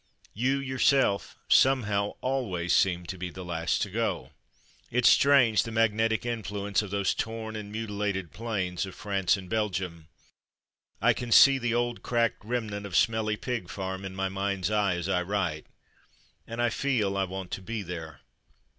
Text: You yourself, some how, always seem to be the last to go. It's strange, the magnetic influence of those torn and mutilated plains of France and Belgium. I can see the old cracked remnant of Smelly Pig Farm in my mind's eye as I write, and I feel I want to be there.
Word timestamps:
You 0.33 0.57
yourself, 0.57 1.37
some 1.47 1.83
how, 1.83 2.17
always 2.21 2.73
seem 2.75 3.05
to 3.05 3.19
be 3.19 3.29
the 3.29 3.45
last 3.45 3.83
to 3.83 3.91
go. 3.91 4.31
It's 4.89 5.07
strange, 5.07 5.61
the 5.61 5.71
magnetic 5.71 6.25
influence 6.25 6.81
of 6.81 6.89
those 6.89 7.13
torn 7.13 7.55
and 7.55 7.71
mutilated 7.71 8.31
plains 8.31 8.87
of 8.87 8.95
France 8.95 9.37
and 9.37 9.47
Belgium. 9.47 10.07
I 11.03 11.13
can 11.13 11.31
see 11.31 11.59
the 11.59 11.75
old 11.75 12.01
cracked 12.01 12.43
remnant 12.43 12.87
of 12.87 12.95
Smelly 12.97 13.37
Pig 13.37 13.69
Farm 13.69 14.03
in 14.03 14.15
my 14.15 14.27
mind's 14.27 14.71
eye 14.71 14.95
as 14.95 15.07
I 15.07 15.21
write, 15.21 15.67
and 16.47 16.59
I 16.63 16.71
feel 16.71 17.15
I 17.15 17.25
want 17.25 17.51
to 17.51 17.61
be 17.61 17.83
there. 17.83 18.21